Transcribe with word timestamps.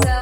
So. 0.00 0.21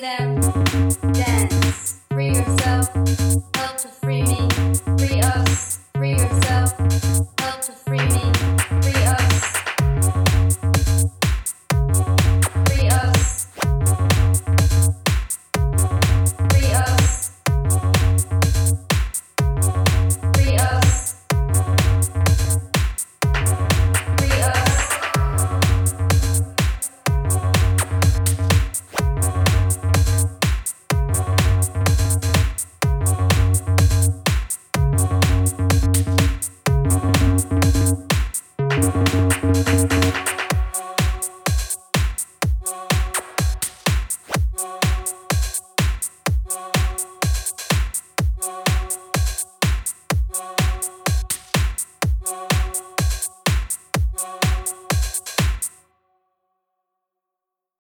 them. 0.00 0.63